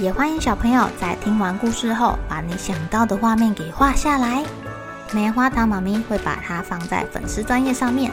[0.00, 4.44] 也欢迎小朋友在听完故事后，把你想到的画面给画下来。
[5.12, 8.10] 棉花糖妈咪会把它放在粉丝专页上面，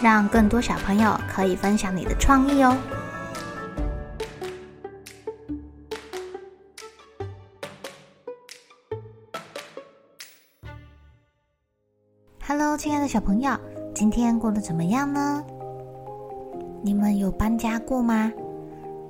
[0.00, 2.76] 让更多小朋友可以分享你的创意哦。
[12.46, 13.58] Hello，亲爱的小朋友，
[13.92, 15.44] 今天过得怎么样呢？
[16.80, 18.30] 你们有搬家过吗？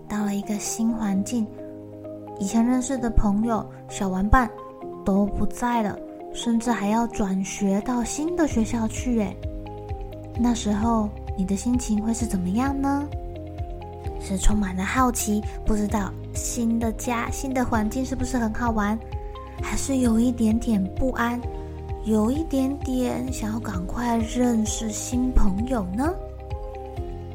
[0.09, 1.47] 到了一个新环境，
[2.39, 4.51] 以前认识的朋友、小玩伴
[5.05, 5.99] 都不在了，
[6.33, 9.21] 甚至还要转学到新的学校去。
[9.21, 9.37] 诶，
[10.39, 13.07] 那时候你的心情会是怎么样呢？
[14.21, 18.99] 是充满了好奇，不知道新的家、新的环境是不是很好玩，
[19.63, 21.41] 还是有一点点不安？
[22.05, 26.13] 有一点点想要赶快认识新朋友呢。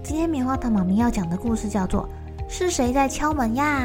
[0.04, 2.04] 今天棉花糖妈咪要讲的故事叫做
[2.48, 3.80] 《是谁在敲门呀》。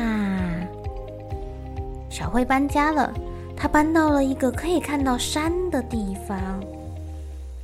[2.15, 3.12] 小慧搬家了，
[3.57, 6.39] 她搬到了一个可以看到山的地方。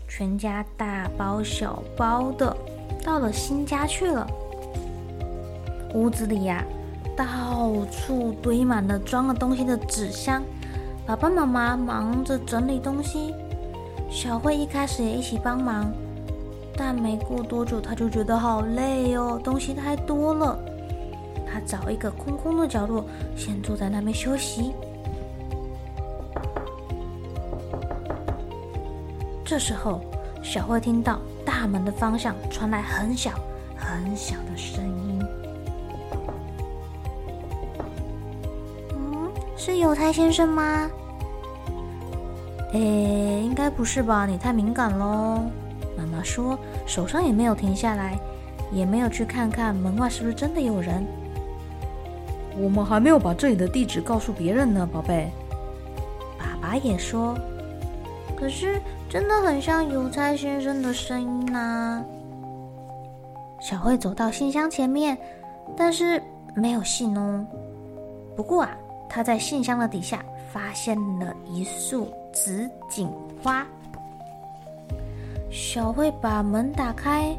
[0.08, 2.56] 全家大包小包的
[3.04, 4.26] 到了新家去了。
[5.94, 6.64] 屋子里呀，
[7.16, 10.42] 到处堆满了装了东西的纸箱。
[11.06, 13.32] 爸爸妈妈忙着整理东西，
[14.10, 15.92] 小慧一开始也一起帮忙，
[16.76, 20.58] 但没过多久，她就觉得好累哦，东西太多了。
[21.52, 23.04] 她找一个空空的角落，
[23.36, 24.72] 先坐在那边休息。
[29.44, 30.00] 这时候，
[30.42, 33.32] 小慧听到大门的方向传来很小
[33.76, 35.26] 很小的声音。
[38.94, 40.88] 嗯，是邮差先生吗？
[42.72, 44.24] 诶，应该不是吧？
[44.24, 45.40] 你太敏感喽。
[45.98, 46.56] 妈妈说，
[46.86, 48.16] 手上也没有停下来，
[48.70, 51.04] 也没有去看看门外是不是真的有人。
[52.58, 55.30] 我们还没有把这里的地址告诉别人呢，宝贝。
[56.38, 57.36] 爸爸也说，
[58.36, 62.04] 可是真的很像邮差先生的声音呐。
[63.60, 65.16] 小慧走到信箱前面，
[65.76, 66.22] 但是
[66.54, 67.46] 没有信哦。
[68.36, 68.70] 不过啊，
[69.08, 72.12] 她在信箱的底下发现了一束。
[72.32, 73.10] 紫荆
[73.42, 73.66] 花。
[75.50, 77.36] 小慧把门打开，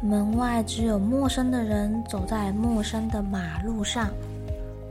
[0.00, 4.08] 门外只有陌生的人走在陌生的马路上，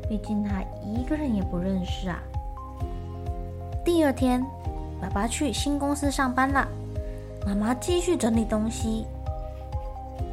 [0.09, 2.19] 毕竟他一个人也不认识啊。
[3.86, 4.44] 第二天，
[5.00, 6.68] 爸爸去新公司上班了，
[7.46, 9.06] 妈妈继续整理东西。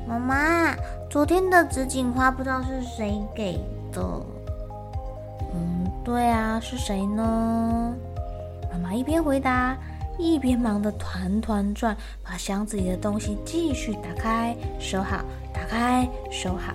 [0.09, 0.75] 妈妈，
[1.10, 3.60] 昨天的紫荆花不知道是谁给
[3.92, 4.03] 的？
[5.53, 7.94] 嗯，对啊，是谁呢？
[8.72, 9.76] 妈妈一边回答，
[10.20, 16.75] 一边忙得团团转，把箱子里的东西继续打开、收好，打开、收好。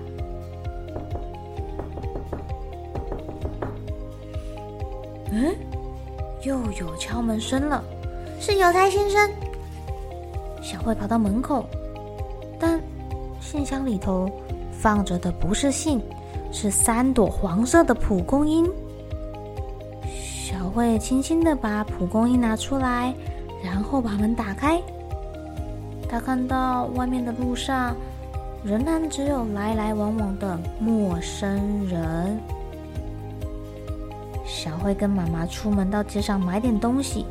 [5.32, 5.54] 嗯，
[6.44, 7.84] 又有敲门声了，
[8.40, 9.30] 是邮差先生。
[10.62, 11.66] 小慧跑到门口，
[12.60, 12.82] 但
[13.40, 14.30] 信箱里头
[14.72, 16.02] 放着的不是信，
[16.52, 18.66] 是三朵黄色的蒲公英。
[20.12, 23.14] 小慧轻轻地把蒲公英拿出来，
[23.66, 24.80] 然后把门打开。
[26.08, 27.96] 他看到外面的路上
[28.64, 32.40] 仍然只有来来往往的陌生人。
[34.46, 37.26] 小慧跟妈妈出门到街上买点东西。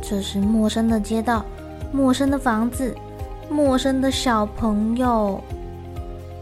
[0.00, 1.44] 这是陌生的街道，
[1.92, 2.94] 陌生的房子，
[3.50, 5.38] 陌生的小朋友。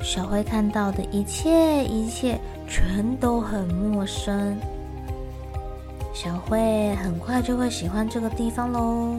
[0.00, 4.56] 小慧看到的一切一切全都很陌生。
[6.12, 9.16] 小慧很快就会喜欢这个地方喽。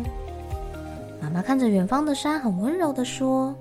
[1.21, 3.55] 妈妈看着远方的山，很温柔的说：“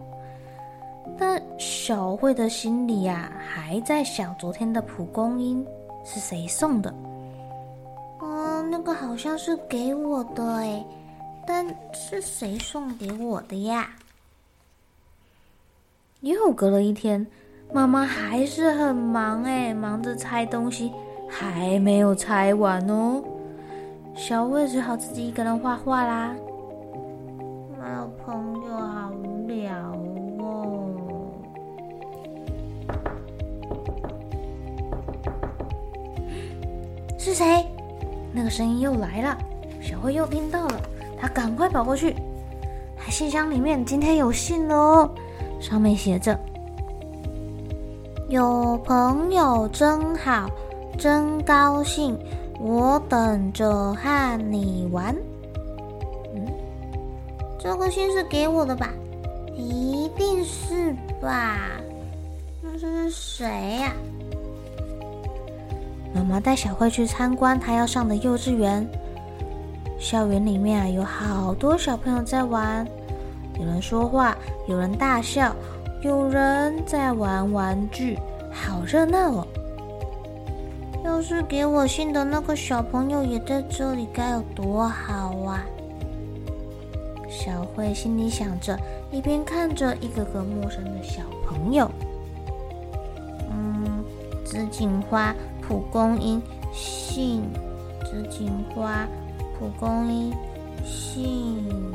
[1.19, 5.65] 但小慧的心里呀，还在想昨天的蒲公英
[6.05, 6.93] 是谁送的？
[8.21, 10.85] 嗯，那个好像是给我的诶，
[11.47, 13.91] 但是谁送给我的呀？”
[16.21, 17.26] 又隔了一天，
[17.73, 20.93] 妈妈还是很忙哎，忙着拆东西。
[21.31, 23.23] 还没有拆完哦，
[24.15, 26.35] 小慧只好自己一个人画画啦。
[27.81, 29.73] 没有朋友，好无聊
[30.41, 30.91] 哦。
[37.17, 37.65] 是谁？
[38.33, 39.38] 那个声音又来了。
[39.81, 40.81] 小慧又听到了，
[41.19, 42.15] 她赶快跑过去。
[43.09, 45.11] 信箱里面今天有信了哦，
[45.59, 46.38] 上面写着
[48.29, 50.49] ：“有朋友真好，
[51.00, 52.19] 真高兴，
[52.61, 55.17] 我等着和你玩。”
[56.37, 56.47] 嗯，
[57.58, 58.91] 这个信是给我的吧？
[59.56, 61.58] 一定是吧？
[62.62, 63.47] 那这是谁
[63.81, 63.93] 呀？
[66.14, 68.87] 妈妈带小慧去参观她要上的幼稚园。
[69.99, 72.87] 校园里面啊，有好多小朋友在玩，
[73.58, 74.37] 有人说话，
[74.69, 75.56] 有人大笑，
[76.02, 78.19] 有人在玩玩具，
[78.52, 79.47] 好热闹哦！
[81.21, 85.63] 要是给我信的那个小朋友也在这里，该有多好啊！
[87.29, 88.75] 小慧心里想着，
[89.13, 91.91] 一边看着一个个陌生的小朋友。
[93.51, 94.03] 嗯，
[94.47, 96.41] 紫荆花、蒲公英、
[96.73, 97.43] 信、
[98.03, 99.07] 紫荆花。
[99.59, 100.33] 蒲公英
[100.87, 101.63] 信，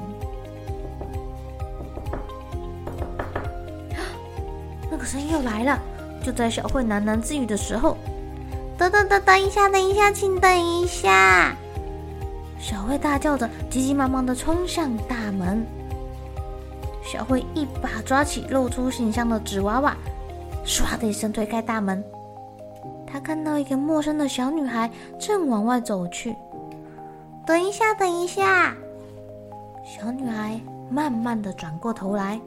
[4.91, 5.79] 那个声音又来了。
[6.21, 7.97] 就在小慧喃喃自语的时候，
[8.77, 11.55] 等等等等一下，等一下，请等一下！
[12.59, 15.65] 小慧大叫着，急急忙忙的冲向大门。
[17.03, 19.95] 小慧一把抓起露出信箱的纸娃娃，
[20.65, 22.03] 唰的一声推开大门。
[23.05, 24.89] 她看到一个陌生的小女孩
[25.19, 26.35] 正往外走去。
[27.45, 28.75] 等一下，等一下！
[29.85, 32.41] 小女孩慢慢的转过头来。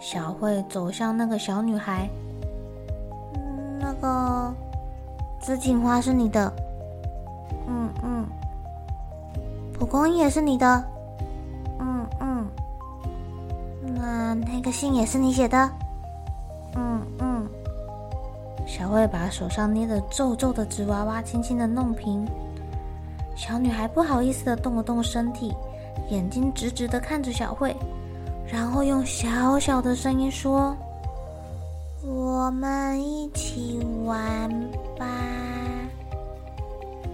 [0.00, 2.08] 小慧走向那个小女孩。
[3.80, 4.54] 那个
[5.46, 6.52] 紫荆花是你的？
[7.68, 8.26] 嗯嗯。
[9.72, 10.84] 蒲公英也是你的？
[11.78, 12.48] 嗯嗯。
[13.94, 15.70] 那那个信也是你写的？
[16.74, 17.48] 嗯嗯。
[18.66, 22.26] 小慧把手上捏的皱皱的纸娃娃轻轻的弄平。
[23.36, 25.54] 小女孩不好意思的动了动身体，
[26.10, 27.72] 眼睛直直的看着小慧，
[28.52, 30.76] 然后用小小的声音说
[32.02, 34.48] ：“我们一起玩
[34.98, 35.06] 吧。”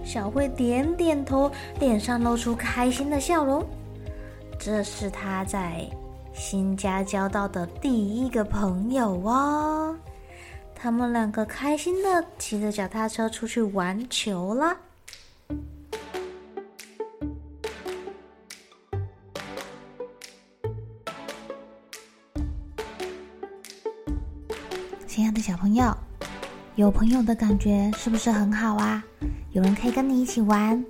[0.03, 3.65] 小慧点点头，脸上露出开心的笑容。
[4.59, 5.85] 这是她在
[6.33, 9.95] 新家交到的第一个朋友哦。
[10.75, 14.77] 他们两个开心的骑着脚踏车出去玩球了。
[25.15, 25.95] 亲爱的小朋友，
[26.73, 29.03] 有朋友的感觉是不是很好啊？
[29.51, 30.83] 有人可以跟你一起玩，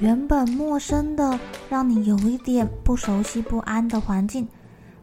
[0.00, 1.38] 原本陌生的，
[1.70, 4.48] 让你有一点不熟悉、不安的环境，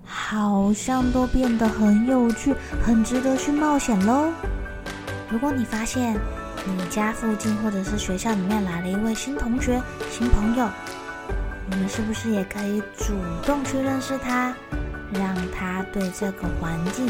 [0.04, 2.54] 好像都变得很有趣、
[2.84, 4.30] 很值得去冒险喽。
[5.30, 6.20] 如果你发现
[6.68, 10.68] 你家附近或者是学校里面来了一位新同学、新朋友，
[11.70, 13.14] 你们是不是也可以主
[13.46, 14.54] 动去认识他？
[15.14, 17.08] 让他对这个环境、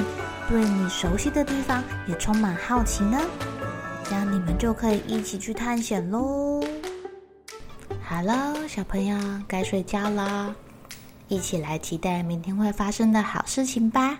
[0.50, 3.20] 对你熟悉的地方也充满好奇呢，
[4.04, 6.64] 这样你们就可以一起去探险喽。
[8.04, 10.54] 好了，小朋友该睡觉啦，
[11.28, 14.20] 一起来期待明天会发生的好事情吧。